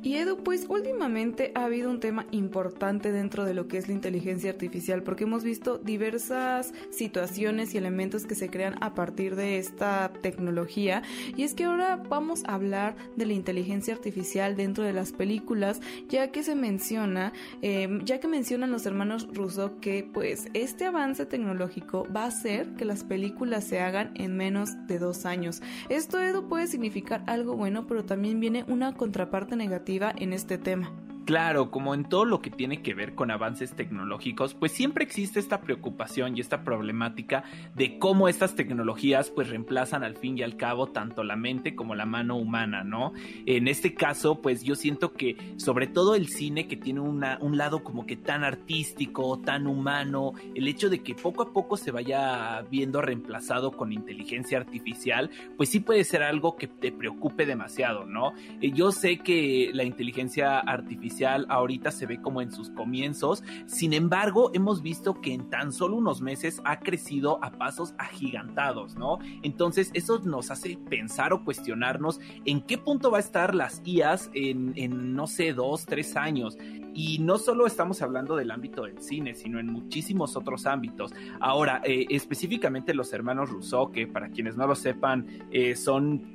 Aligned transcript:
Y 0.00 0.14
Edu, 0.14 0.44
pues 0.44 0.66
últimamente 0.68 1.50
ha 1.56 1.64
habido 1.64 1.90
un 1.90 1.98
tema 1.98 2.26
importante 2.30 3.10
dentro 3.10 3.44
de 3.44 3.52
lo 3.52 3.66
que 3.66 3.78
es 3.78 3.88
la 3.88 3.94
inteligencia 3.94 4.50
artificial, 4.50 5.02
porque 5.02 5.24
hemos 5.24 5.42
visto 5.42 5.78
diversas 5.78 6.72
situaciones 6.90 7.74
y 7.74 7.78
elementos 7.78 8.24
que 8.24 8.36
se 8.36 8.48
crean 8.48 8.76
a 8.80 8.94
partir 8.94 9.34
de 9.34 9.58
esta 9.58 10.12
tecnología. 10.22 11.02
Y 11.36 11.42
es 11.42 11.54
que 11.54 11.64
ahora 11.64 11.96
vamos 11.96 12.44
a 12.46 12.54
hablar 12.54 12.94
de 13.16 13.26
la 13.26 13.32
inteligencia 13.32 13.92
artificial 13.92 14.56
dentro 14.56 14.84
de 14.84 14.92
las 14.92 15.10
películas, 15.10 15.80
ya 16.08 16.30
que 16.30 16.44
se 16.44 16.54
menciona, 16.54 17.32
eh, 17.62 17.88
ya 18.04 18.20
que 18.20 18.28
mencionan 18.28 18.70
los 18.70 18.86
hermanos 18.86 19.26
Russo 19.34 19.80
que 19.80 20.08
pues 20.14 20.46
este 20.54 20.84
avance 20.84 21.26
tecnológico 21.26 22.06
va 22.14 22.22
a 22.22 22.28
hacer 22.28 22.74
que 22.76 22.84
las 22.84 23.02
películas 23.02 23.64
se 23.64 23.80
hagan 23.80 24.12
en 24.14 24.36
menos 24.36 24.86
de 24.86 25.00
dos 25.00 25.26
años. 25.26 25.60
Esto, 25.88 26.20
Edu, 26.20 26.48
puede 26.48 26.68
significar 26.68 27.24
algo 27.26 27.56
bueno, 27.56 27.88
pero 27.88 28.04
también 28.04 28.38
viene 28.38 28.64
una 28.68 28.94
contraparte 28.94 29.56
negativa 29.56 29.87
en 30.18 30.34
este 30.34 30.58
tema. 30.58 30.92
Claro, 31.28 31.70
como 31.70 31.94
en 31.94 32.04
todo 32.04 32.24
lo 32.24 32.40
que 32.40 32.48
tiene 32.48 32.80
que 32.80 32.94
ver 32.94 33.14
con 33.14 33.30
avances 33.30 33.74
tecnológicos, 33.74 34.54
pues 34.54 34.72
siempre 34.72 35.04
existe 35.04 35.38
esta 35.38 35.60
preocupación 35.60 36.34
y 36.34 36.40
esta 36.40 36.64
problemática 36.64 37.44
de 37.76 37.98
cómo 37.98 38.30
estas 38.30 38.54
tecnologías 38.54 39.28
pues 39.28 39.50
reemplazan 39.50 40.04
al 40.04 40.16
fin 40.16 40.38
y 40.38 40.42
al 40.42 40.56
cabo 40.56 40.86
tanto 40.86 41.22
la 41.24 41.36
mente 41.36 41.76
como 41.76 41.94
la 41.94 42.06
mano 42.06 42.36
humana, 42.38 42.82
¿no? 42.82 43.12
En 43.44 43.68
este 43.68 43.92
caso, 43.92 44.40
pues 44.40 44.62
yo 44.62 44.74
siento 44.74 45.12
que 45.12 45.36
sobre 45.58 45.86
todo 45.86 46.14
el 46.14 46.28
cine 46.28 46.66
que 46.66 46.78
tiene 46.78 47.00
un 47.00 47.58
lado 47.58 47.84
como 47.84 48.06
que 48.06 48.16
tan 48.16 48.42
artístico, 48.42 49.38
tan 49.38 49.66
humano, 49.66 50.32
el 50.54 50.66
hecho 50.66 50.88
de 50.88 51.02
que 51.02 51.14
poco 51.14 51.42
a 51.42 51.52
poco 51.52 51.76
se 51.76 51.90
vaya 51.90 52.62
viendo 52.70 53.02
reemplazado 53.02 53.72
con 53.72 53.92
inteligencia 53.92 54.56
artificial, 54.56 55.28
pues 55.58 55.68
sí 55.68 55.80
puede 55.80 56.04
ser 56.04 56.22
algo 56.22 56.56
que 56.56 56.68
te 56.68 56.90
preocupe 56.90 57.44
demasiado, 57.44 58.06
¿no? 58.06 58.32
Eh, 58.62 58.72
yo 58.72 58.92
sé 58.92 59.18
que 59.18 59.72
la 59.74 59.84
inteligencia 59.84 60.60
artificial 60.60 61.17
ahorita 61.26 61.90
se 61.90 62.06
ve 62.06 62.20
como 62.20 62.42
en 62.42 62.50
sus 62.50 62.70
comienzos, 62.70 63.42
sin 63.66 63.92
embargo 63.92 64.50
hemos 64.54 64.82
visto 64.82 65.20
que 65.20 65.32
en 65.32 65.50
tan 65.50 65.72
solo 65.72 65.96
unos 65.96 66.20
meses 66.20 66.60
ha 66.64 66.80
crecido 66.80 67.42
a 67.42 67.50
pasos 67.52 67.94
agigantados, 67.98 68.96
¿no? 68.96 69.18
Entonces 69.42 69.90
eso 69.94 70.18
nos 70.20 70.50
hace 70.50 70.78
pensar 70.88 71.32
o 71.32 71.44
cuestionarnos 71.44 72.20
en 72.44 72.60
qué 72.62 72.78
punto 72.78 73.10
va 73.10 73.18
a 73.18 73.20
estar 73.20 73.54
las 73.54 73.82
IAS 73.84 74.30
en, 74.34 75.14
no 75.14 75.26
sé, 75.26 75.52
dos, 75.52 75.86
tres 75.86 76.16
años. 76.16 76.56
Y 76.94 77.18
no 77.20 77.38
solo 77.38 77.66
estamos 77.66 78.02
hablando 78.02 78.34
del 78.34 78.50
ámbito 78.50 78.82
del 78.82 79.00
cine, 79.00 79.34
sino 79.34 79.60
en 79.60 79.66
muchísimos 79.66 80.36
otros 80.36 80.66
ámbitos. 80.66 81.14
Ahora, 81.38 81.80
eh, 81.84 82.06
específicamente 82.10 82.92
los 82.94 83.12
hermanos 83.12 83.50
Rousseau, 83.50 83.92
que 83.92 84.06
para 84.06 84.30
quienes 84.30 84.56
no 84.56 84.66
lo 84.66 84.74
sepan, 84.74 85.26
eh, 85.50 85.76
son 85.76 86.34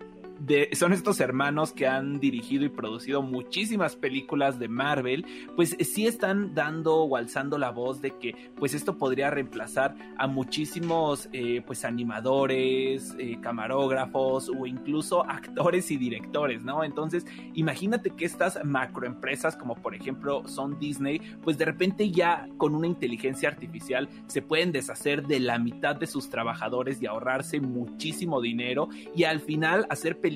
son 0.73 0.93
estos 0.93 1.19
hermanos 1.19 1.71
que 1.71 1.87
han 1.87 2.19
dirigido 2.19 2.65
y 2.65 2.69
producido 2.69 3.21
muchísimas 3.21 3.95
películas 3.95 4.59
de 4.59 4.67
Marvel, 4.67 5.25
pues 5.55 5.75
sí 5.79 6.05
están 6.05 6.53
dando 6.53 6.97
o 6.97 7.15
alzando 7.15 7.57
la 7.57 7.69
voz 7.69 8.01
de 8.01 8.11
que 8.17 8.51
pues 8.55 8.73
esto 8.73 8.97
podría 8.97 9.29
reemplazar 9.29 9.95
a 10.17 10.27
muchísimos 10.27 11.29
eh, 11.31 11.61
pues 11.65 11.85
animadores, 11.85 13.15
eh, 13.17 13.37
camarógrafos 13.41 14.49
o 14.49 14.65
incluso 14.65 15.23
actores 15.29 15.91
y 15.91 15.97
directores, 15.97 16.63
¿no? 16.63 16.83
Entonces 16.83 17.25
imagínate 17.53 18.09
que 18.09 18.25
estas 18.25 18.63
macroempresas 18.65 19.55
como 19.55 19.75
por 19.75 19.95
ejemplo 19.95 20.47
son 20.47 20.77
Disney, 20.79 21.19
pues 21.41 21.57
de 21.57 21.65
repente 21.65 22.11
ya 22.11 22.47
con 22.57 22.75
una 22.75 22.87
inteligencia 22.87 23.49
artificial 23.49 24.09
se 24.27 24.41
pueden 24.41 24.71
deshacer 24.71 25.25
de 25.25 25.39
la 25.39 25.57
mitad 25.57 25.95
de 25.95 26.07
sus 26.07 26.29
trabajadores 26.29 27.01
y 27.01 27.05
ahorrarse 27.05 27.61
muchísimo 27.61 28.41
dinero 28.41 28.89
y 29.15 29.23
al 29.23 29.39
final 29.39 29.85
hacer 29.89 30.19
películas 30.19 30.32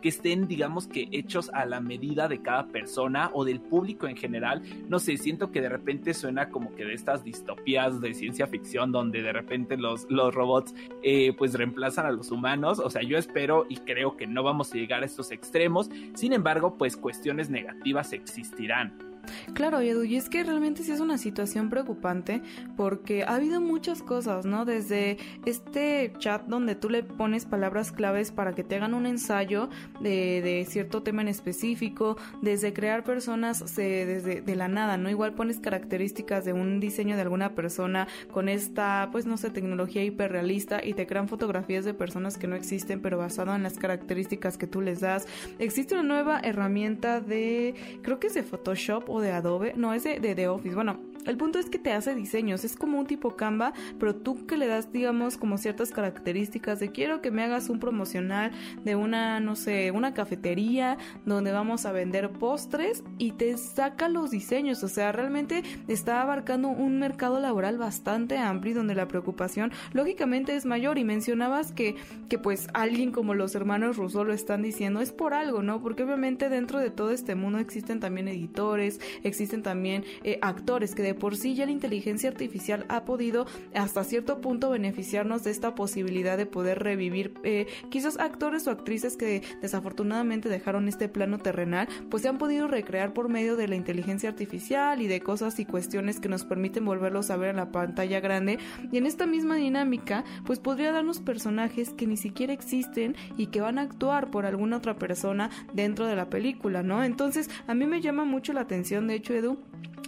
que 0.00 0.08
estén, 0.08 0.46
digamos 0.48 0.86
que 0.86 1.08
hechos 1.12 1.50
a 1.52 1.64
la 1.66 1.80
medida 1.80 2.28
de 2.28 2.42
cada 2.42 2.66
persona 2.68 3.30
o 3.32 3.44
del 3.44 3.60
público 3.60 4.06
en 4.06 4.16
general. 4.16 4.62
No 4.88 4.98
sé, 4.98 5.16
siento 5.16 5.50
que 5.50 5.60
de 5.60 5.68
repente 5.68 6.14
suena 6.14 6.48
como 6.50 6.74
que 6.74 6.84
de 6.84 6.94
estas 6.94 7.24
distopías 7.24 8.00
de 8.00 8.14
ciencia 8.14 8.46
ficción 8.46 8.92
donde 8.92 9.22
de 9.22 9.32
repente 9.32 9.76
los, 9.76 10.06
los 10.10 10.34
robots 10.34 10.74
eh, 11.02 11.32
pues 11.36 11.54
reemplazan 11.54 12.06
a 12.06 12.10
los 12.10 12.30
humanos. 12.30 12.78
O 12.78 12.90
sea, 12.90 13.02
yo 13.02 13.18
espero 13.18 13.66
y 13.68 13.76
creo 13.76 14.16
que 14.16 14.26
no 14.26 14.42
vamos 14.42 14.72
a 14.72 14.76
llegar 14.76 15.02
a 15.02 15.06
estos 15.06 15.30
extremos. 15.30 15.90
Sin 16.14 16.32
embargo, 16.32 16.76
pues 16.78 16.96
cuestiones 16.96 17.50
negativas 17.50 18.12
existirán. 18.12 19.11
Claro, 19.54 19.80
Edu, 19.80 20.04
y 20.04 20.16
es 20.16 20.28
que 20.28 20.42
realmente 20.44 20.82
sí 20.82 20.92
es 20.92 21.00
una 21.00 21.18
situación 21.18 21.70
preocupante 21.70 22.42
porque 22.76 23.24
ha 23.24 23.34
habido 23.34 23.60
muchas 23.60 24.02
cosas, 24.02 24.46
¿no? 24.46 24.64
Desde 24.64 25.18
este 25.44 26.12
chat 26.18 26.42
donde 26.46 26.74
tú 26.74 26.90
le 26.90 27.02
pones 27.02 27.44
palabras 27.44 27.92
claves 27.92 28.32
para 28.32 28.54
que 28.54 28.64
te 28.64 28.76
hagan 28.76 28.94
un 28.94 29.06
ensayo 29.06 29.68
de, 30.00 30.66
cierto 30.68 31.02
tema 31.02 31.22
en 31.22 31.28
específico, 31.28 32.16
desde 32.40 32.72
crear 32.72 33.04
personas 33.04 33.64
desde 33.76 34.40
de 34.40 34.56
la 34.56 34.68
nada, 34.68 34.96
¿no? 34.96 35.10
Igual 35.10 35.34
pones 35.34 35.60
características 35.60 36.44
de 36.44 36.52
un 36.52 36.80
diseño 36.80 37.16
de 37.16 37.22
alguna 37.22 37.54
persona 37.54 38.08
con 38.30 38.48
esta, 38.48 39.08
pues 39.12 39.26
no 39.26 39.36
sé, 39.36 39.50
tecnología 39.50 40.04
hiperrealista 40.04 40.84
y 40.84 40.94
te 40.94 41.06
crean 41.06 41.28
fotografías 41.28 41.84
de 41.84 41.94
personas 41.94 42.38
que 42.38 42.46
no 42.46 42.56
existen, 42.56 43.00
pero 43.00 43.18
basado 43.18 43.54
en 43.54 43.62
las 43.62 43.78
características 43.78 44.58
que 44.58 44.66
tú 44.66 44.80
les 44.80 45.00
das. 45.00 45.26
Existe 45.58 45.94
una 45.94 46.02
nueva 46.02 46.40
herramienta 46.40 47.20
de, 47.20 47.74
creo 48.02 48.18
que 48.18 48.28
es 48.28 48.34
de 48.34 48.42
Photoshop 48.42 49.08
o 49.12 49.20
de 49.20 49.30
Adobe, 49.30 49.74
no, 49.76 49.92
es 49.92 50.04
de, 50.04 50.18
de, 50.20 50.48
Office. 50.48 50.74
Bueno, 50.74 50.98
el 51.26 51.36
punto 51.36 51.58
es 51.58 51.70
que 51.70 51.78
te 51.78 51.92
hace 51.92 52.14
diseños, 52.14 52.64
es 52.64 52.76
como 52.76 52.98
un 52.98 53.06
tipo 53.06 53.36
Canva, 53.36 53.72
pero 53.98 54.14
tú 54.14 54.46
que 54.46 54.56
le 54.56 54.66
das, 54.66 54.92
digamos, 54.92 55.36
como 55.36 55.58
ciertas 55.58 55.90
características 55.90 56.80
de 56.80 56.90
quiero 56.90 57.20
que 57.20 57.30
me 57.30 57.42
hagas 57.42 57.68
un 57.68 57.78
promocional 57.78 58.50
de 58.84 58.96
una, 58.96 59.40
no 59.40 59.56
sé, 59.56 59.90
una 59.90 60.14
cafetería 60.14 60.98
donde 61.24 61.52
vamos 61.52 61.86
a 61.86 61.92
vender 61.92 62.30
postres 62.30 63.04
y 63.18 63.32
te 63.32 63.56
saca 63.56 64.08
los 64.08 64.30
diseños, 64.30 64.82
o 64.82 64.88
sea, 64.88 65.12
realmente 65.12 65.62
está 65.88 66.22
abarcando 66.22 66.68
un 66.68 66.98
mercado 66.98 67.40
laboral 67.40 67.78
bastante 67.78 68.38
amplio 68.38 68.74
donde 68.74 68.94
la 68.94 69.08
preocupación 69.08 69.72
lógicamente 69.92 70.56
es 70.56 70.64
mayor 70.64 70.98
y 70.98 71.04
mencionabas 71.04 71.72
que, 71.72 71.96
que 72.28 72.38
pues 72.38 72.68
alguien 72.74 73.12
como 73.12 73.34
los 73.34 73.54
hermanos 73.54 73.96
Rousseau 73.96 74.24
lo 74.24 74.32
están 74.32 74.62
diciendo, 74.62 75.00
es 75.00 75.12
por 75.12 75.34
algo, 75.34 75.62
¿no? 75.62 75.80
Porque 75.80 76.02
obviamente 76.02 76.48
dentro 76.48 76.78
de 76.78 76.90
todo 76.90 77.10
este 77.10 77.34
mundo 77.34 77.58
existen 77.58 78.00
también 78.00 78.28
editores, 78.28 79.00
existen 79.22 79.62
también 79.62 80.04
eh, 80.24 80.38
actores 80.42 80.94
que 80.94 81.02
por 81.14 81.36
sí 81.36 81.54
ya 81.54 81.66
la 81.66 81.72
inteligencia 81.72 82.30
artificial 82.30 82.84
ha 82.88 83.04
podido 83.04 83.46
hasta 83.74 84.04
cierto 84.04 84.40
punto 84.40 84.70
beneficiarnos 84.70 85.44
de 85.44 85.50
esta 85.50 85.74
posibilidad 85.74 86.36
de 86.36 86.46
poder 86.46 86.82
revivir 86.82 87.34
eh, 87.42 87.66
quizás 87.90 88.18
actores 88.18 88.66
o 88.66 88.70
actrices 88.70 89.16
que 89.16 89.42
desafortunadamente 89.60 90.48
dejaron 90.48 90.88
este 90.88 91.08
plano 91.08 91.38
terrenal, 91.38 91.88
pues 92.10 92.22
se 92.22 92.28
han 92.28 92.38
podido 92.38 92.68
recrear 92.68 93.12
por 93.12 93.28
medio 93.28 93.56
de 93.56 93.68
la 93.68 93.76
inteligencia 93.76 94.28
artificial 94.28 95.00
y 95.02 95.06
de 95.06 95.20
cosas 95.20 95.58
y 95.58 95.64
cuestiones 95.64 96.20
que 96.20 96.28
nos 96.28 96.44
permiten 96.44 96.84
volverlos 96.84 97.30
a 97.30 97.36
ver 97.36 97.50
en 97.50 97.56
la 97.56 97.72
pantalla 97.72 98.20
grande 98.20 98.58
y 98.90 98.98
en 98.98 99.06
esta 99.06 99.26
misma 99.26 99.56
dinámica 99.56 100.24
pues 100.44 100.58
podría 100.58 100.92
darnos 100.92 101.20
personajes 101.20 101.90
que 101.90 102.06
ni 102.06 102.16
siquiera 102.16 102.52
existen 102.52 103.16
y 103.36 103.46
que 103.46 103.60
van 103.60 103.78
a 103.78 103.82
actuar 103.82 104.30
por 104.30 104.46
alguna 104.46 104.78
otra 104.78 104.96
persona 104.96 105.50
dentro 105.72 106.06
de 106.06 106.16
la 106.16 106.30
película, 106.30 106.82
¿no? 106.82 107.04
Entonces 107.04 107.50
a 107.66 107.74
mí 107.74 107.86
me 107.86 108.00
llama 108.00 108.24
mucho 108.24 108.52
la 108.52 108.62
atención 108.62 109.06
de 109.06 109.14
hecho 109.14 109.34
Edu 109.34 109.58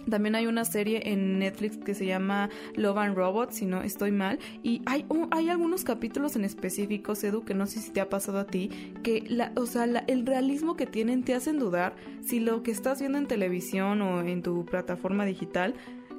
También 0.09 0.35
hay 0.35 0.47
una 0.47 0.65
serie 0.65 1.11
en 1.11 1.39
Netflix 1.39 1.77
que 1.77 1.93
se 1.93 2.05
llama 2.05 2.49
Love 2.75 2.97
and 2.97 3.15
Robots, 3.15 3.55
si 3.55 3.65
no 3.65 3.81
estoy 3.81 4.11
mal. 4.11 4.39
Y 4.63 4.81
hay, 4.85 5.05
hay 5.31 5.49
algunos 5.49 5.83
capítulos 5.83 6.35
en 6.35 6.45
específico, 6.45 7.13
Edu, 7.21 7.43
que 7.43 7.53
no 7.53 7.65
sé 7.65 7.79
si 7.79 7.91
te 7.91 8.01
ha 8.01 8.09
pasado 8.09 8.39
a 8.39 8.45
ti, 8.45 8.69
que 9.03 9.23
la, 9.27 9.51
o 9.55 9.65
sea, 9.65 9.85
el 9.85 10.25
realismo 10.25 10.75
que 10.75 10.85
tienen 10.85 11.23
te 11.23 11.33
hacen 11.33 11.59
dudar 11.59 11.95
si 12.21 12.39
lo 12.39 12.63
que 12.63 12.71
estás 12.71 12.99
viendo 12.99 13.17
en 13.17 13.27
televisión 13.27 14.01
o 14.01 14.21
en 14.21 14.43
tu 14.43 14.65
plataforma 14.65 15.25
digital 15.25 15.73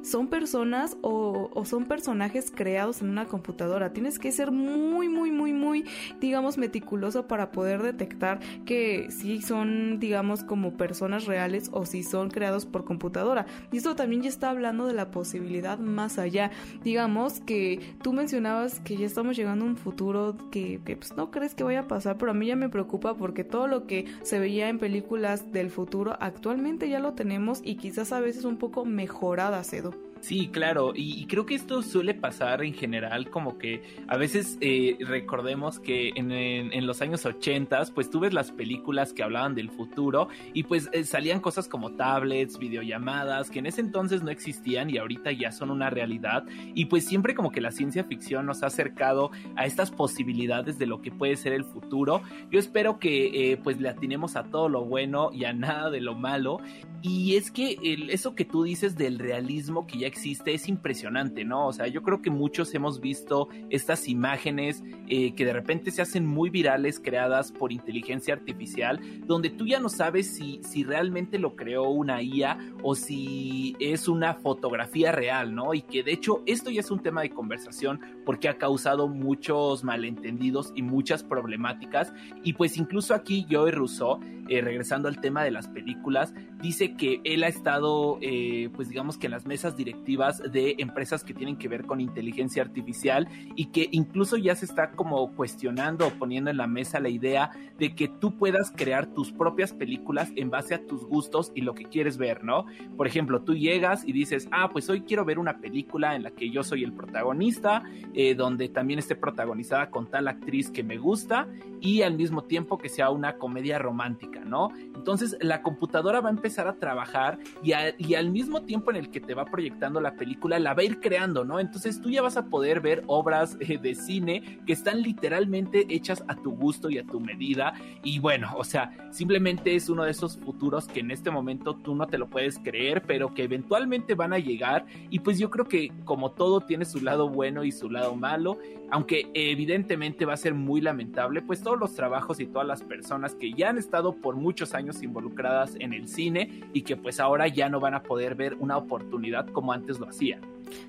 son 0.07 0.29
personas 0.29 0.97
o, 1.03 1.51
son 1.65 1.87
personajes 1.87 2.53
creados 2.55 3.03
en 3.03 3.11
una 3.11 3.27
computadora. 3.27 3.93
Tienes 3.93 4.19
que 4.19 4.31
ser 4.31 4.53
muy, 4.53 5.09
muy, 5.09 5.33
muy, 5.33 5.53
muy, 5.53 5.85
digamos, 6.21 6.59
meticuloso 6.59 7.27
para 7.27 7.51
poder 7.51 7.83
detectar 7.83 8.39
que 8.65 9.11
si 9.11 9.43
son, 9.43 9.99
digamos, 9.99 10.45
como 10.45 10.77
personas 10.77 11.27
reales 11.27 11.71
o 11.73 11.85
si 11.87 12.05
son 12.05 12.31
creados 12.31 12.67
por 12.67 12.85
computadora. 12.85 13.47
Y 13.73 13.79
esto 13.79 13.97
también 13.97 14.23
ya 14.23 14.29
está 14.29 14.51
hablando 14.51 14.87
de 14.87 14.95
la 14.95 15.11
posibilidad 15.11 15.79
más 15.79 16.19
allá. 16.19 16.53
Digamos 16.85 17.41
que 17.41 17.97
tú 18.03 18.13
mencionabas 18.13 18.81
que 18.81 18.97
ya 18.97 19.07
estamos 19.07 19.37
llegando 19.37 19.65
a 19.65 19.69
un 19.69 19.77
futuro 19.77 20.37
que, 20.53 20.81
que 20.85 20.97
pues, 20.97 21.17
no 21.17 21.31
crees 21.33 21.55
que 21.55 21.65
vaya 21.65 21.81
a 21.81 21.89
pasar, 21.89 22.17
pero 22.17 22.31
a 22.31 22.35
mí 22.35 22.47
ya 22.47 22.57
me 22.57 22.69
preocupa 22.69 23.15
porque 23.15 23.43
todo 23.43 23.67
lo 23.67 23.87
que 23.87 24.07
se 24.23 24.39
veía 24.39 24.69
en 24.69 24.79
películas 24.79 25.53
del 25.53 25.71
futuro 25.71 26.17
actualmente 26.21 26.89
ya 26.89 27.01
lo 27.01 27.15
tenemos 27.15 27.61
y 27.65 27.77
quizás 27.77 28.13
a 28.13 28.21
veces 28.21 28.45
un 28.45 28.57
poco 28.57 28.85
mejorada, 28.85 29.63
Cedo. 29.65 29.96
Sí, 30.27 30.49
claro, 30.49 30.93
y, 30.93 31.25
creo 31.27 31.47
que 31.47 31.55
esto 31.55 31.83
suele 31.83 32.13
pasar 32.13 32.65
en 32.65 32.75
general, 32.75 33.31
como 33.31 33.59
que 33.59 33.81
a 34.09 34.17
veces 34.17 34.59
eh, 34.61 34.97
recordemos 34.99 35.79
que 35.79 36.11
en, 36.17 36.85
los 36.85 37.01
años 37.01 37.25
80, 37.25 37.85
pues 37.95 38.11
tú 38.11 38.19
ves 38.19 38.35
las 38.35 38.51
películas 38.51 39.13
que 39.13 39.23
hablaban 39.23 39.55
del 39.55 39.71
futuro 39.71 40.27
y 40.53 40.65
pues 40.65 40.91
eh, 40.91 41.05
salían 41.05 41.39
cosas 41.39 41.69
como 41.69 41.93
tablets, 41.93 42.59
videollamadas, 42.59 43.51
que 43.51 43.61
en 43.61 43.67
ese 43.67 43.81
entonces 43.81 44.25
no 44.25 44.33
existían 44.33 44.91
y 44.91 44.99
ahorita 44.99 45.31
ya 45.31 45.53
son 45.53 45.71
una 45.71 45.91
realidad 45.91 46.45
y 46.75 46.87
pues 46.87 47.05
siempre 47.05 47.37
como 47.37 47.53
que 47.53 47.61
la 47.61 47.71
ciencia 47.71 48.03
ficción 48.03 48.47
nos 48.47 48.65
ha 48.65 48.67
acercado 48.67 49.31
a 49.55 49.65
estas 49.65 49.93
posibilidades 49.93 50.77
de 50.77 50.87
lo 50.87 51.03
que 51.03 51.13
puede 51.13 51.37
ser 51.37 51.53
el 51.53 51.63
futuro. 51.63 52.23
Yo 52.51 52.59
espero 52.59 52.99
que 52.99 53.53
eh, 53.53 53.59
pues 53.59 53.81
le 53.81 53.91
atinemos 53.91 54.35
a 54.35 54.43
todo 54.43 54.69
lo 54.69 54.85
bueno 54.85 55.31
y 55.33 55.45
a 55.45 55.53
nada 55.53 55.89
de 55.89 56.01
lo 56.01 56.17
malo 56.17 56.59
y 57.01 57.37
es 57.37 57.53
que 57.53 57.79
eso 58.11 58.35
que 58.35 58.45
tú 58.45 58.65
dices 58.65 58.97
del 58.97 59.21
realismo 59.21 59.87
que 59.87 59.99
ya 59.99 60.07
existe 60.09 60.16
es 60.47 60.69
impresionante, 60.69 61.45
¿no? 61.45 61.67
O 61.67 61.73
sea, 61.73 61.87
yo 61.87 62.03
creo 62.03 62.23
que 62.23 62.31
muchos 62.31 62.75
hemos 62.75 63.01
visto 63.01 63.49
estas 63.71 64.09
imágenes 64.09 64.83
eh, 65.09 65.35
que 65.35 65.45
de 65.45 65.53
repente 65.53 65.91
se 65.91 66.03
hacen 66.03 66.27
muy 66.27 66.51
virales, 66.51 67.01
creadas 67.01 67.53
por 67.53 67.73
inteligencia 67.73 68.35
artificial, 68.35 69.01
donde 69.27 69.51
tú 69.51 69.67
ya 69.67 69.81
no 69.81 69.89
sabes 69.89 70.35
si, 70.35 70.61
si 70.63 70.85
realmente 70.85 71.39
lo 71.39 71.57
creó 71.57 71.89
una 71.89 72.23
IA 72.23 72.59
o 72.83 72.95
si 72.95 73.77
es 73.79 74.09
una 74.09 74.35
fotografía 74.35 75.13
real, 75.13 75.55
¿no? 75.55 75.75
Y 75.75 75.83
que 75.83 76.03
de 76.03 76.13
hecho 76.13 76.43
esto 76.47 76.71
ya 76.71 76.81
es 76.81 76.91
un 76.91 77.01
tema 77.01 77.23
de 77.23 77.31
conversación 77.31 78.01
porque 78.25 78.49
ha 78.49 78.59
causado 78.59 79.09
muchos 79.09 79.85
malentendidos 79.85 80.73
y 80.75 80.83
muchas 80.83 81.23
problemáticas. 81.23 82.13
Y 82.43 82.55
pues 82.55 82.77
incluso 82.77 83.15
aquí 83.15 83.47
Joey 83.51 83.73
Rousseau, 83.73 84.21
eh, 84.49 84.61
regresando 84.61 85.09
al 85.09 85.21
tema 85.21 85.43
de 85.45 85.51
las 85.51 85.69
películas, 85.69 86.33
dice 86.61 86.95
que 86.95 87.21
él 87.25 87.45
ha 87.45 87.49
estado, 87.49 88.19
eh, 88.21 88.71
pues 88.75 88.89
digamos 88.89 89.19
que 89.19 89.27
en 89.27 89.33
las 89.33 89.47
mesas 89.47 89.77
directivas 89.97 90.43
de 90.53 90.77
empresas 90.79 91.25
que 91.25 91.35
tienen 91.35 91.57
que 91.57 91.69
ver 91.69 91.85
con 91.85 92.01
inteligencia 92.01 92.63
artificial 92.63 93.29
y 93.55 93.67
que 93.67 93.89
incluso 93.91 94.37
ya 94.37 94.55
se 94.55 94.67
está 94.67 94.91
como 94.91 95.35
cuestionando 95.35 96.07
o 96.07 96.11
poniendo 96.11 96.51
en 96.51 96.57
la 96.57 96.67
mesa 96.67 97.01
la 97.01 97.09
idea 97.09 97.51
de 97.79 97.95
que 97.95 98.09
tú 98.09 98.37
puedas 98.37 98.73
crear 98.75 99.07
tus 99.07 99.33
propias 99.33 99.73
películas 99.73 100.31
en 100.37 100.51
base 100.51 100.75
a 100.75 100.87
tus 100.87 101.05
gustos 101.05 101.53
y 101.55 101.63
lo 101.63 101.75
que 101.75 101.85
quieres 101.85 102.19
ver, 102.19 102.45
¿no? 102.45 102.67
Por 102.97 103.07
ejemplo, 103.07 103.43
tú 103.43 103.55
llegas 103.55 104.07
y 104.07 104.13
dices, 104.13 104.49
ah, 104.51 104.71
pues 104.71 104.89
hoy 104.89 105.03
quiero 105.03 105.25
ver 105.25 105.39
una 105.39 105.59
película 105.59 106.15
en 106.15 106.23
la 106.23 106.31
que 106.31 106.51
yo 106.51 106.63
soy 106.63 106.85
el 106.85 106.93
protagonista, 106.93 107.83
eh, 108.15 108.35
donde 108.35 108.69
también 108.69 108.99
esté 108.99 109.17
protagonizada 109.17 109.91
con 109.91 110.11
tal 110.11 110.29
actriz 110.29 110.71
que 110.71 110.83
me 110.83 110.99
gusta 110.99 111.49
y 111.81 112.03
al 112.03 112.17
mismo 112.17 112.45
tiempo 112.45 112.79
que 112.79 112.89
sea 112.89 113.11
una 113.11 113.37
comedia 113.37 113.79
romántica, 113.79 114.41
¿no? 114.41 114.71
Entonces 114.95 115.37
la 115.41 115.63
computadora 115.63 116.21
va 116.21 116.29
a 116.29 116.33
empezar 116.33 116.67
a 116.69 116.75
trabajar 116.75 117.39
y, 117.63 117.73
al 118.15 118.31
mismo 118.31 118.63
tiempo 118.63 118.91
en 118.91 118.97
el 118.97 119.11
que 119.11 119.21
te 119.21 119.35
va 119.35 119.45
proyectando 119.87 120.01
la 120.01 120.17
película, 120.17 120.59
la 120.59 120.75
va 120.75 120.83
a 120.83 120.85
ir 120.85 121.01
creando, 121.01 121.45
¿no? 121.45 121.61
Entonces 121.61 122.01
tú 122.01 122.11
ya 122.11 122.23
vas 122.23 122.37
a 122.37 122.47
poder 122.47 122.81
ver 122.81 123.05
obras 123.07 123.57
eh, 123.61 123.79
de 123.79 123.95
cine 123.95 124.61
que 124.67 124.73
están 124.73 125.03
literalmente 125.03 125.87
hechas 125.89 126.25
a 126.29 126.35
tu 126.35 126.53
gusto 126.53 126.91
y 126.91 126.99
a 126.99 127.05
tu 127.05 127.21
medida. 127.21 127.75
Y 128.03 128.19
bueno, 128.19 128.53
o 128.57 128.65
sea, 128.65 128.91
simplemente 129.11 129.75
es 129.75 129.89
uno 129.89 130.05
de 130.05 130.11
esos 130.11 130.39
futuros 130.39 130.89
que 130.89 131.01
en 131.01 131.11
este 131.11 131.31
momento 131.31 131.77
tú 131.77 131.95
no 131.95 132.07
te 132.07 132.19
lo 132.19 132.29
puedes 132.29 132.59
creer, 132.59 133.03
pero 133.03 133.33
que 133.33 133.45
eventualmente 133.45 134.15
van 134.15 134.33
a 134.33 134.39
llegar. 134.39 134.87
Y 135.11 135.21
pues 135.21 135.39
yo 135.39 135.51
creo 135.51 135.67
que 135.67 135.93
como 136.05 136.33
todo 136.33 136.61
tiene 136.61 136.85
su 136.85 137.01
lado 137.01 137.29
bueno 137.29 137.63
y 137.63 137.71
su 137.71 137.89
lado 137.89 138.17
malo, 138.17 138.59
aunque 138.91 139.31
evidentemente 139.35 140.25
va 140.25 140.35
a 140.35 140.37
ser 140.37 140.55
muy 140.55 140.81
lamentable, 140.81 141.43
pues 141.43 141.63
todos 141.63 141.79
los 141.79 141.95
trabajos 141.95 142.41
y 142.41 142.47
todas 142.47 142.67
las 142.67 142.83
personas 142.83 143.35
que 143.35 143.53
ya 143.53 143.71
han 143.71 143.79
estado 143.79 144.15
por 144.15 144.37
muchos 144.37 144.75
años 144.75 145.03
involucradas 145.03 145.77
en 145.79 145.93
el 145.93 146.09
cine 146.09 146.65
y 146.73 146.83
que 146.83 146.97
pues 146.97 147.21
ahora 147.21 147.49
ya 147.49 147.69
no 147.69 147.81
van 147.81 147.95
a 147.95 148.03
poder 148.03 148.35
ver 148.35 148.55
una 148.59 148.77
oportunidad 148.77 149.47
como 149.49 149.73
antes 149.77 149.99
lo 149.99 150.09
hacían. 150.09 150.41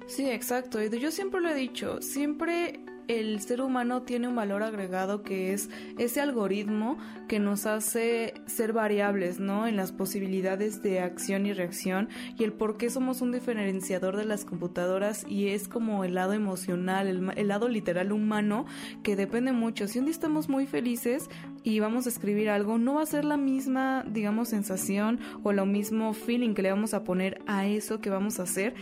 Sí, 0.08 0.30
exacto. 0.30 0.84
Yo 0.84 1.12
siempre 1.12 1.40
lo 1.42 1.50
he 1.50 1.56
dicho, 1.56 2.02
siempre 2.02 2.80
el 3.08 3.40
ser 3.42 3.62
humano 3.62 4.02
tiene 4.02 4.28
un 4.28 4.36
valor 4.36 4.64
agregado 4.64 5.24
que 5.24 5.54
es 5.54 5.70
ese 5.98 6.22
algoritmo 6.22 6.98
que 7.28 7.40
nos 7.40 7.66
hace 7.66 8.34
ser 8.46 8.74
variables, 8.74 9.40
¿no? 9.40 9.68
En 9.68 9.76
las 9.76 9.92
posibilidades 9.92 10.82
de 10.82 11.00
acción 11.00 11.46
y 11.46 11.54
reacción 11.54 12.10
y 12.38 12.44
el 12.44 12.54
por 12.54 12.78
qué 12.78 12.90
somos 12.90 13.22
un 13.22 13.32
diferenciador 13.32 14.18
de 14.18 14.26
las 14.26 14.46
computadoras 14.46 15.26
y 15.28 15.48
es 15.50 15.68
como 15.68 16.04
el 16.04 16.16
lado 16.16 16.34
emocional, 16.34 17.08
el, 17.08 17.32
el 17.36 17.48
lado 17.48 17.70
literal 17.70 18.12
humano 18.12 18.66
que 19.04 19.16
depende 19.16 19.52
mucho. 19.52 19.88
Si 19.88 20.00
un 20.00 20.06
día 20.06 20.12
estamos 20.12 20.50
muy 20.50 20.68
felices 20.68 21.30
y 21.64 21.80
vamos 21.80 22.06
a 22.06 22.10
escribir 22.10 22.50
algo, 22.50 22.78
no 22.78 22.96
va 22.96 23.04
a 23.04 23.06
ser 23.06 23.26
la 23.26 23.38
misma, 23.38 24.04
digamos, 24.08 24.50
sensación 24.50 25.20
o 25.44 25.52
lo 25.54 25.66
mismo 25.66 26.14
feeling 26.14 26.54
que 26.54 26.62
le 26.62 26.72
vamos 26.72 26.94
a 26.94 27.04
poner 27.04 27.42
a 27.48 27.68
eso 27.68 28.00
que 28.00 28.10
vamos 28.10 28.40
a 28.40 28.44
hacer 28.44 28.76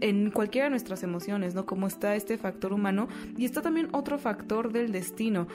en 0.00 0.30
cualquiera 0.30 0.66
de 0.66 0.70
nuestras 0.70 1.02
emociones, 1.02 1.54
¿no? 1.54 1.66
Como 1.66 1.86
está 1.86 2.14
este 2.14 2.38
factor 2.38 2.72
humano 2.72 3.08
y 3.36 3.44
está 3.44 3.62
también 3.62 3.88
otro 3.92 4.18
factor 4.18 4.72
del 4.72 4.92
destino. 4.92 5.46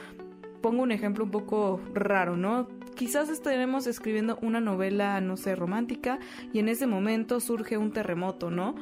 Pongo 0.60 0.82
un 0.82 0.92
ejemplo 0.92 1.24
un 1.24 1.30
poco 1.30 1.80
raro, 1.92 2.36
¿no? 2.36 2.68
Quizás 2.94 3.28
estaremos 3.28 3.86
escribiendo 3.86 4.38
una 4.40 4.60
novela, 4.60 5.20
no 5.20 5.36
sé, 5.36 5.56
romántica 5.56 6.18
y 6.52 6.58
en 6.58 6.68
ese 6.68 6.86
momento 6.86 7.40
surge 7.40 7.76
un 7.76 7.92
terremoto, 7.92 8.50
¿no? 8.50 8.74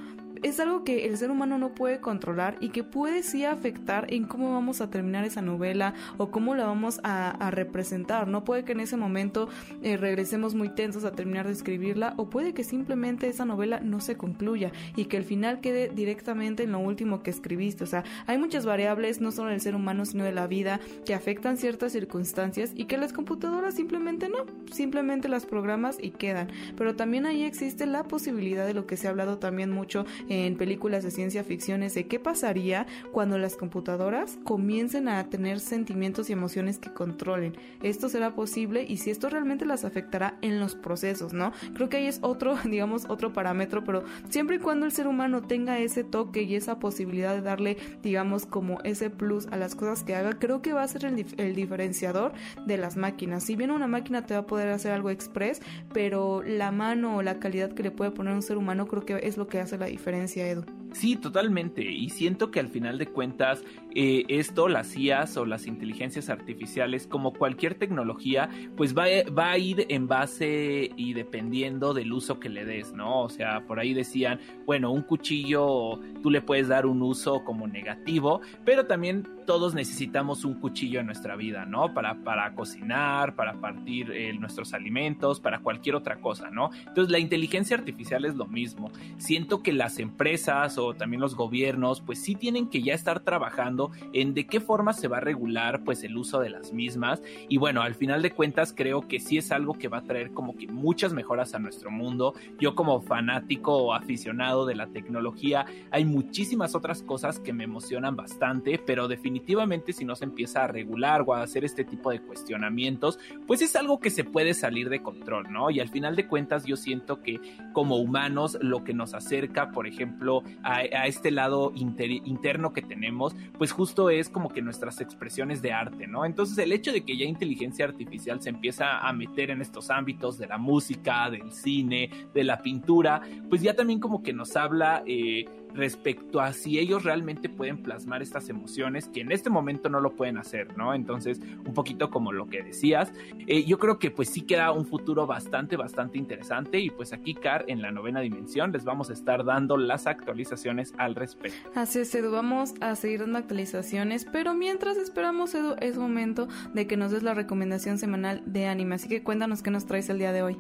Es 0.43 0.61
algo 0.61 0.85
que 0.85 1.06
el 1.06 1.17
ser 1.17 1.31
humano 1.31 1.59
no 1.59 1.75
puede 1.75 2.00
controlar 2.00 2.56
y 2.61 2.71
que 2.71 2.85
puede 2.85 3.23
sí 3.23 3.44
afectar 3.44 4.12
en 4.12 4.25
cómo 4.25 4.53
vamos 4.53 4.81
a 4.81 4.91
terminar 4.91 5.25
esa 5.25 5.43
novela 5.43 5.94
o 6.19 6.31
cómo 6.31 6.55
la 6.55 6.67
vamos 6.67 7.00
a, 7.05 7.50
representar. 7.53 8.29
No 8.29 8.44
puede 8.44 8.65
que 8.65 8.73
en 8.73 8.81
ese 8.81 8.97
momento 8.97 9.49
eh, 9.83 9.97
regresemos 9.97 10.55
muy 10.55 10.71
tensos 10.71 11.05
a 11.05 11.12
terminar 11.12 11.47
de 11.47 11.53
escribirla 11.53 12.15
o 12.17 12.31
puede 12.31 12.55
que 12.55 12.65
simplemente 12.65 13.29
esa 13.29 13.44
novela 13.44 13.81
no 13.81 14.00
se 14.00 14.17
concluya 14.17 14.73
y 14.97 15.07
que 15.07 15.16
el 15.16 15.25
final 15.25 15.61
quede 15.61 15.88
directamente 15.88 16.62
en 16.62 16.73
lo 16.73 16.78
último 16.78 17.23
que 17.23 17.31
escribiste. 17.31 17.85
O 17.85 17.87
sea, 17.87 18.05
hay 18.26 18.38
muchas 18.38 18.64
variables, 18.64 19.21
no 19.21 19.33
solo 19.33 19.50
del 19.50 19.61
ser 19.61 19.75
humano, 19.75 20.05
sino 20.05 20.25
de 20.25 20.33
la 20.33 20.47
vida, 20.47 20.81
que 21.05 21.14
afectan 21.14 21.57
ciertas 21.57 21.93
circunstancias 21.93 22.73
y 22.75 22.87
que 22.87 22.97
las 22.97 23.12
computadoras 23.12 23.75
simplemente 23.75 24.28
no, 24.28 24.47
simplemente 24.71 25.28
las 25.28 25.47
programas 25.47 25.99
y 26.00 26.11
quedan. 26.11 26.49
Pero 26.76 26.97
también 26.97 27.26
ahí 27.26 27.43
existe 27.43 27.87
la 27.87 28.05
posibilidad 28.05 28.66
de 28.66 28.75
lo 28.75 28.87
que 28.87 28.97
se 28.97 29.07
ha 29.07 29.11
hablado 29.11 29.38
también 29.38 29.71
mucho 29.71 30.07
en 30.33 30.57
películas 30.57 31.05
de 31.05 31.11
ciencia 31.11 31.45
ficción 31.45 31.83
es 31.83 31.95
de 31.95 32.07
qué 32.07 32.19
pasaría 32.19 32.87
cuando 33.12 33.37
las 33.37 33.55
computadoras 33.55 34.39
comiencen 34.45 35.07
a 35.09 35.29
tener 35.29 35.61
sentimientos 35.61 36.31
y 36.31 36.33
emociones 36.33 36.79
que 36.79 36.91
controlen. 36.91 37.55
Esto 37.83 38.09
será 38.09 38.35
posible 38.35 38.83
y 38.89 38.97
si 38.97 39.11
esto 39.11 39.29
realmente 39.29 39.67
las 39.67 39.85
afectará 39.85 40.39
en 40.41 40.59
los 40.59 40.75
procesos, 40.75 41.35
¿no? 41.35 41.53
Creo 41.75 41.91
que 41.91 41.99
ahí 41.99 42.07
es 42.07 42.19
otro, 42.23 42.57
digamos, 42.65 43.05
otro 43.11 43.35
parámetro, 43.35 43.85
pero 43.85 44.05
siempre 44.31 44.57
y 44.57 44.59
cuando 44.59 44.87
el 44.87 44.93
ser 44.93 45.07
humano 45.07 45.43
tenga 45.43 45.79
ese 45.79 46.03
toque 46.03 46.45
y 46.45 46.55
esa 46.55 46.79
posibilidad 46.79 47.35
de 47.35 47.43
darle, 47.43 47.77
digamos, 48.03 48.47
como 48.47 48.81
ese 48.85 49.11
plus 49.11 49.49
a 49.49 49.59
las 49.59 49.75
cosas 49.75 50.03
que 50.03 50.15
haga, 50.15 50.39
creo 50.39 50.62
que 50.62 50.73
va 50.73 50.83
a 50.83 50.89
ser 50.89 51.05
el, 51.05 51.27
el 51.37 51.55
diferenciador 51.55 52.33
de 52.65 52.79
las 52.79 52.97
máquinas. 52.97 53.45
Si 53.45 53.55
bien 53.55 53.71
una 53.71 53.87
máquina 53.87 54.25
te 54.25 54.33
va 54.33 54.41
a 54.41 54.47
poder 54.47 54.71
hacer 54.71 54.93
algo 54.93 55.11
express, 55.11 55.61
pero 55.93 56.43
la 56.43 56.73
mano 56.73 57.19
o 57.19 57.23
la 57.23 57.39
calidad 57.39 57.73
que 57.75 57.83
le 57.83 57.91
puede 57.91 58.12
poner 58.12 58.33
un 58.33 58.43
ser 58.43 58.57
humano 58.57 58.87
creo 58.87 59.05
que 59.05 59.21
es 59.25 59.37
lo 59.37 59.47
que 59.47 59.61
hace 59.61 59.77
la 59.77 59.87
diferencia 59.87 60.22
Edu. 60.25 60.82
Sí, 60.92 61.16
totalmente. 61.16 61.82
Y 61.90 62.11
siento 62.11 62.50
que 62.50 62.61
al 62.61 62.68
final 62.68 62.99
de 62.99 63.06
cuentas, 63.06 63.64
eh, 63.94 64.25
esto, 64.28 64.68
las 64.68 64.96
IAS 64.96 65.37
o 65.37 65.46
las 65.46 65.66
inteligencias 65.66 66.28
artificiales, 66.28 67.06
como 67.06 67.32
cualquier 67.32 67.75
tecnología, 67.75 68.49
pues 68.76 68.96
va, 68.96 69.04
va, 69.37 69.50
a 69.50 69.58
ir 69.58 69.87
en 69.88 70.06
base 70.06 70.90
y 70.96 71.14
dependiendo 71.14 71.94
del 71.94 72.12
uso 72.12 72.38
que 72.38 72.49
le 72.49 72.64
des, 72.64 72.92
¿no? 72.92 73.22
O 73.22 73.28
sea, 73.28 73.66
por 73.66 73.80
ahí 73.80 73.94
decían, 73.94 74.38
bueno, 74.66 74.92
un 74.92 75.02
cuchillo 75.02 75.99
tú 76.22 76.30
le 76.30 76.40
puedes 76.40 76.68
dar 76.68 76.87
un 76.87 77.02
uso 77.02 77.44
como 77.44 77.66
negativo, 77.66 78.40
pero 78.64 78.87
también 78.87 79.26
todos 79.46 79.75
necesitamos 79.75 80.44
un 80.44 80.54
cuchillo 80.54 81.00
en 81.00 81.06
nuestra 81.06 81.37
vida, 81.37 81.64
¿no? 81.64 81.92
Para, 81.94 82.22
para 82.22 82.54
cocinar, 82.54 83.34
para 83.34 83.54
partir 83.54 84.11
eh, 84.12 84.32
nuestros 84.34 84.72
alimentos, 84.72 85.40
para 85.40 85.61
cualquier 85.61 85.96
otra 85.96 86.20
cosa, 86.20 86.50
¿no? 86.50 86.70
Entonces 86.87 87.11
la 87.11 87.18
inteligencia 87.18 87.76
artificial 87.76 88.25
es 88.25 88.37
lo 88.37 88.46
mismo. 88.46 88.90
Siento 89.18 89.62
que 89.62 89.72
las 89.72 89.99
empresas 89.99 90.78
también 90.97 91.21
los 91.21 91.35
gobiernos, 91.35 92.01
pues 92.01 92.21
sí 92.23 92.35
tienen 92.35 92.69
que 92.69 92.83
ya 92.83 92.95
estar 92.95 93.21
trabajando 93.21 93.91
en 94.12 94.35
de 94.35 94.47
qué 94.47 94.61
forma 94.61 94.93
se 94.93 95.09
va 95.09 95.19
a 95.19 95.21
regular 95.21 95.85
pues 95.85 96.03
el 96.05 96.17
uso 96.17 96.41
de 96.41 96.51
las 96.51 96.73
mismas. 96.73 97.23
Y 97.49 97.59
bueno, 97.59 97.83
al 97.83 97.95
final 97.95 98.23
de 98.23 98.33
cuentas 98.33 98.75
creo 98.77 99.07
que 99.09 99.21
sí 99.21 99.39
es 99.39 99.53
algo 99.53 99.75
que 99.75 99.89
va 99.89 99.99
a 99.99 100.05
traer 100.05 100.33
como 100.33 100.57
que 100.57 100.67
muchas 100.67 101.12
mejoras 101.12 101.55
a 101.55 101.59
nuestro 101.59 101.91
mundo. 101.91 102.35
Yo 102.59 102.75
como 102.75 103.01
fanático 103.01 103.77
o 103.77 103.95
aficionado 103.95 104.67
de 104.67 104.75
la 104.75 104.89
tecnología, 104.89 105.67
hay 105.91 106.05
muchísimas 106.05 106.75
otras 106.75 107.03
cosas 107.03 107.39
que 107.39 107.53
me 107.53 107.65
emocionan 107.65 108.17
bastante, 108.17 108.79
pero 108.79 109.09
definitivamente 109.09 109.93
si 109.93 110.05
no 110.05 110.17
se 110.17 110.25
empieza 110.25 110.65
a 110.65 110.67
regular 110.67 111.25
o 111.27 111.35
a 111.35 111.43
hacer 111.43 111.65
este 111.65 111.85
tipo 111.85 112.11
de 112.11 112.21
cuestionamientos, 112.21 113.19
pues 113.47 113.62
es 113.62 113.77
algo 113.77 114.01
que 114.01 114.11
se 114.11 114.25
puede 114.25 114.55
salir 114.55 114.89
de 114.89 115.03
control, 115.03 115.53
¿no? 115.53 115.71
Y 115.71 115.81
al 115.81 115.89
final 115.89 116.17
de 116.17 116.27
cuentas 116.27 116.65
yo 116.65 116.77
siento 116.77 117.23
que 117.23 117.41
como 117.73 117.97
humanos 117.97 118.59
lo 118.61 118.85
que 118.85 118.95
nos 118.95 119.15
acerca, 119.15 119.71
por 119.71 119.87
ejemplo, 119.87 120.43
a, 120.62 120.72
este 120.81 121.31
lado 121.31 121.73
interno 121.75 122.73
que 122.73 122.83
tenemos, 122.83 123.35
pues 123.59 123.73
justo 123.73 124.11
es 124.11 124.29
como 124.29 124.49
que 124.49 124.62
nuestras 124.62 125.00
expresiones 125.00 125.62
de 125.62 125.73
arte, 125.73 126.07
¿no? 126.07 126.25
Entonces 126.25 126.59
el 126.59 126.73
hecho 126.73 126.93
de 126.93 127.02
que 127.02 127.17
ya 127.17 127.25
inteligencia 127.25 127.85
artificial 127.85 128.41
se 128.41 128.50
empieza 128.50 128.99
a 128.99 129.12
meter 129.12 129.50
en 129.50 129.61
estos 129.61 129.91
ámbitos 129.91 130.38
de 130.38 130.47
la 130.47 130.59
música, 130.59 131.31
del 131.31 131.52
cine, 131.52 132.11
de 132.35 132.45
la 132.45 132.62
pintura, 132.62 133.23
pues 133.49 133.62
ya 133.62 133.75
también 133.75 134.00
como 134.00 134.23
que 134.23 134.33
nos 134.33 134.57
habla... 134.57 135.02
Eh, 135.07 135.47
respecto 135.75 136.41
a 136.41 136.52
si 136.52 136.79
ellos 136.79 137.05
realmente 137.05 137.49
pueden 137.49 137.83
plasmar 137.83 138.23
estas 138.23 138.49
emociones 138.49 139.09
que 139.09 139.21
en 139.21 139.33
este 139.33 139.50
momento 139.50 139.88
no 139.88 140.00
lo 140.00 140.11
pueden 140.11 140.38
hacer, 140.38 140.76
¿no? 140.76 140.95
Entonces, 140.95 141.41
un 141.67 141.75
poquito 141.75 142.11
como 142.11 142.33
lo 142.33 142.49
que 142.49 142.62
decías, 142.62 143.12
eh, 143.47 143.64
yo 143.64 143.79
creo 143.79 143.99
que 143.99 144.11
pues 144.11 144.29
sí 144.29 144.43
queda 144.43 144.73
un 144.73 144.87
futuro 144.87 145.26
bastante, 145.26 145.76
bastante 145.76 146.19
interesante 146.19 146.79
y 146.79 146.91
pues 146.91 147.12
aquí, 147.12 147.35
Car, 147.35 147.64
en 147.69 147.83
la 147.83 147.91
novena 147.91 148.21
dimensión, 148.21 148.73
les 148.73 148.85
vamos 148.85 149.11
a 149.11 149.12
estar 149.12 149.45
dando 149.45 149.76
las 149.76 150.07
actualizaciones 150.07 150.95
al 150.99 151.14
respecto. 151.14 151.71
Así 151.75 152.00
es, 152.00 152.14
Edu, 152.14 152.31
vamos 152.31 152.75
a 152.81 152.95
seguir 152.97 153.21
dando 153.21 153.38
actualizaciones, 153.38 154.26
pero 154.31 154.55
mientras 154.55 154.97
esperamos, 154.97 155.55
Edu, 155.55 155.75
es 155.81 155.97
momento 155.97 156.49
de 156.75 156.87
que 156.87 156.97
nos 156.97 157.12
des 157.12 157.23
la 157.23 157.35
recomendación 157.35 157.99
semanal 157.99 158.43
de 158.47 158.67
anime, 158.67 158.97
así 158.97 159.09
que 159.09 159.23
cuéntanos 159.23 159.62
qué 159.62 159.71
nos 159.71 159.87
traes 159.87 160.09
el 160.09 160.19
día 160.19 160.33
de 160.33 160.43
hoy. 160.43 160.59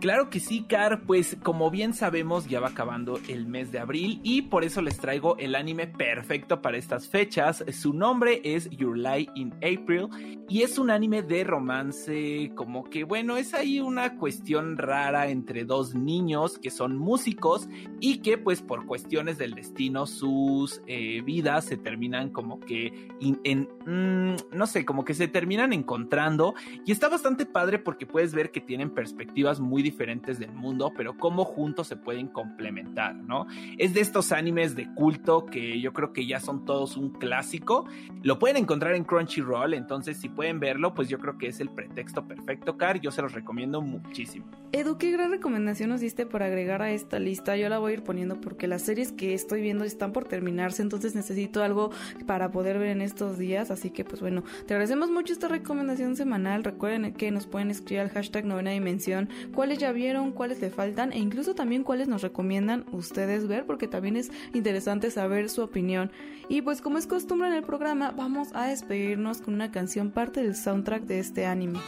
Claro 0.00 0.30
que 0.30 0.40
sí, 0.40 0.62
Car, 0.62 1.02
pues 1.02 1.36
como 1.42 1.70
bien 1.70 1.92
sabemos 1.92 2.48
ya 2.48 2.58
va 2.58 2.68
acabando 2.68 3.20
el 3.28 3.46
mes 3.46 3.70
de 3.70 3.80
abril 3.80 4.18
y 4.22 4.40
por 4.40 4.64
eso 4.64 4.80
les 4.80 4.96
traigo 4.96 5.36
el 5.36 5.54
anime 5.54 5.88
perfecto 5.88 6.62
para 6.62 6.78
estas 6.78 7.06
fechas. 7.06 7.62
Su 7.70 7.92
nombre 7.92 8.40
es 8.42 8.70
Your 8.70 8.96
Lie 8.96 9.28
in 9.34 9.52
April 9.56 10.08
y 10.48 10.62
es 10.62 10.78
un 10.78 10.90
anime 10.90 11.22
de 11.22 11.44
romance 11.44 12.50
como 12.54 12.84
que 12.84 13.04
bueno, 13.04 13.36
es 13.36 13.52
ahí 13.52 13.78
una 13.78 14.16
cuestión 14.16 14.78
rara 14.78 15.28
entre 15.28 15.66
dos 15.66 15.94
niños 15.94 16.58
que 16.58 16.70
son 16.70 16.96
músicos 16.96 17.68
y 18.00 18.22
que 18.22 18.38
pues 18.38 18.62
por 18.62 18.86
cuestiones 18.86 19.36
del 19.36 19.54
destino 19.54 20.06
sus 20.06 20.80
eh, 20.86 21.20
vidas 21.26 21.66
se 21.66 21.76
terminan 21.76 22.30
como 22.30 22.58
que 22.58 23.10
mm, 23.20 24.56
no 24.56 24.66
sé, 24.66 24.86
como 24.86 25.04
que 25.04 25.12
se 25.12 25.28
terminan 25.28 25.74
encontrando 25.74 26.54
y 26.86 26.92
está 26.92 27.10
bastante 27.10 27.44
padre 27.44 27.78
porque 27.78 28.06
puedes 28.06 28.32
ver 28.34 28.50
que 28.50 28.62
tienen 28.62 28.88
perspectivas 28.88 29.60
muy 29.60 29.82
diferentes 29.82 29.89
del 30.38 30.52
mundo, 30.52 30.92
pero 30.96 31.16
cómo 31.16 31.44
juntos 31.44 31.88
se 31.88 31.96
pueden 31.96 32.28
complementar, 32.28 33.14
¿no? 33.14 33.46
Es 33.78 33.94
de 33.94 34.00
estos 34.00 34.32
animes 34.32 34.74
de 34.74 34.92
culto 34.94 35.46
que 35.46 35.80
yo 35.80 35.92
creo 35.92 36.12
que 36.12 36.26
ya 36.26 36.40
son 36.40 36.64
todos 36.64 36.96
un 36.96 37.10
clásico. 37.10 37.86
Lo 38.22 38.38
pueden 38.38 38.56
encontrar 38.56 38.94
en 38.94 39.04
Crunchyroll, 39.04 39.74
entonces 39.74 40.16
si 40.16 40.28
pueden 40.28 40.58
verlo, 40.58 40.94
pues 40.94 41.08
yo 41.08 41.18
creo 41.18 41.36
que 41.38 41.48
es 41.48 41.60
el 41.60 41.68
pretexto 41.68 42.26
perfecto, 42.26 42.76
Car. 42.76 43.00
Yo 43.00 43.10
se 43.10 43.22
los 43.22 43.32
recomiendo 43.32 43.82
muchísimo. 43.82 44.46
Edu, 44.72 44.98
qué 44.98 45.10
gran 45.10 45.30
recomendación 45.30 45.90
nos 45.90 46.00
diste 46.00 46.26
por 46.26 46.42
agregar 46.42 46.80
a 46.80 46.92
esta 46.92 47.18
lista. 47.18 47.56
Yo 47.56 47.68
la 47.68 47.78
voy 47.78 47.90
a 47.90 47.94
ir 47.94 48.02
poniendo 48.02 48.40
porque 48.40 48.68
las 48.68 48.82
series 48.82 49.12
que 49.12 49.34
estoy 49.34 49.60
viendo 49.60 49.84
están 49.84 50.12
por 50.12 50.24
terminarse, 50.24 50.82
entonces 50.82 51.14
necesito 51.14 51.62
algo 51.62 51.90
para 52.26 52.50
poder 52.50 52.78
ver 52.78 52.88
en 52.88 53.02
estos 53.02 53.36
días. 53.36 53.70
Así 53.70 53.90
que, 53.90 54.04
pues 54.04 54.20
bueno, 54.20 54.44
te 54.66 54.74
agradecemos 54.74 55.10
mucho 55.10 55.32
esta 55.32 55.48
recomendación 55.48 56.16
semanal. 56.16 56.64
Recuerden 56.64 57.12
que 57.12 57.30
nos 57.30 57.46
pueden 57.46 57.70
escribir 57.70 58.00
al 58.00 58.10
hashtag 58.10 58.44
novena 58.46 58.70
dimensión 58.70 59.28
cuáles 59.52 59.79
ya 59.80 59.92
vieron, 59.92 60.32
cuáles 60.32 60.60
le 60.60 60.70
faltan 60.70 61.12
e 61.12 61.18
incluso 61.18 61.54
también 61.54 61.82
cuáles 61.82 62.06
nos 62.06 62.22
recomiendan 62.22 62.84
ustedes 62.92 63.48
ver, 63.48 63.66
porque 63.66 63.88
también 63.88 64.16
es 64.16 64.30
interesante 64.54 65.10
saber 65.10 65.48
su 65.48 65.62
opinión. 65.62 66.12
Y 66.48 66.62
pues, 66.62 66.80
como 66.80 66.98
es 66.98 67.06
costumbre 67.06 67.48
en 67.48 67.54
el 67.54 67.62
programa, 67.62 68.12
vamos 68.12 68.48
a 68.54 68.66
despedirnos 68.66 69.40
con 69.40 69.54
una 69.54 69.72
canción 69.72 70.10
parte 70.10 70.42
del 70.42 70.54
soundtrack 70.54 71.02
de 71.02 71.18
este 71.18 71.46
anime. 71.46 71.80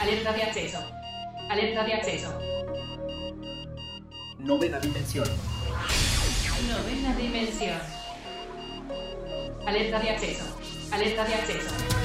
Alerta 0.00 0.32
de 0.32 0.42
acceso. 0.42 0.78
Alerta 1.50 1.84
de 1.84 1.92
acceso. 1.94 2.38
Novena 4.38 4.78
dimensión. 4.78 5.26
Novena 6.68 7.16
dimensión. 7.16 7.78
Alerta 9.66 9.98
de 9.98 10.10
acceso. 10.10 10.44
Alerta 10.92 11.24
de 11.24 11.34
acceso. 11.34 11.95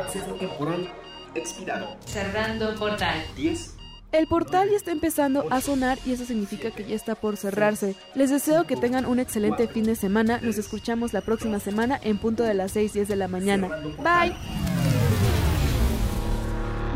Acceso 0.00 0.34
temporal 0.34 0.92
expirado. 1.34 1.96
Cerrando 2.06 2.74
portal. 2.76 3.22
10. 3.36 3.76
El 4.12 4.26
portal 4.26 4.68
ya 4.70 4.76
está 4.76 4.90
empezando 4.90 5.46
a 5.50 5.60
sonar 5.60 5.96
y 6.04 6.12
eso 6.12 6.24
significa 6.24 6.72
que 6.72 6.84
ya 6.84 6.96
está 6.96 7.14
por 7.14 7.36
cerrarse. 7.36 7.94
Les 8.14 8.30
deseo 8.30 8.66
que 8.66 8.76
tengan 8.76 9.06
un 9.06 9.20
excelente 9.20 9.68
fin 9.68 9.84
de 9.84 9.94
semana. 9.94 10.40
Nos 10.42 10.58
escuchamos 10.58 11.12
la 11.12 11.20
próxima 11.20 11.60
semana 11.60 12.00
en 12.02 12.18
punto 12.18 12.42
de 12.42 12.54
las 12.54 12.72
6 12.72 12.94
10 12.94 13.06
de 13.08 13.16
la 13.16 13.28
mañana. 13.28 13.68
Bye. 13.98 14.34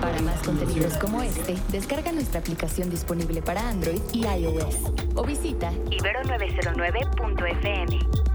Para 0.01 0.21
más 0.23 0.43
contenidos 0.43 0.99
como 0.99 1.23
este, 1.23 1.55
descarga 1.71 2.11
nuestra 2.11 2.41
aplicación 2.41 2.91
disponible 2.91 3.43
para 3.43 3.69
Android 3.69 4.01
y 4.13 4.27
iOS 4.27 4.75
o 5.15 5.23
visita 5.25 5.71
ibero909.fm. 5.91 8.34